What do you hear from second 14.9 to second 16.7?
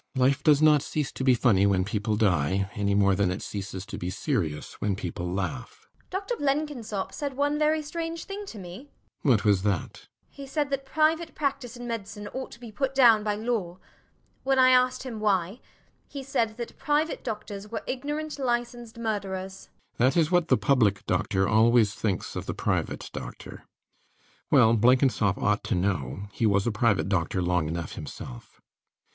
him why, he said